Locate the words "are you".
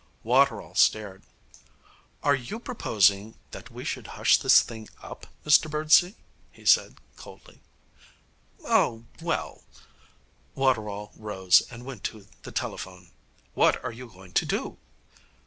2.23-2.59, 13.85-14.07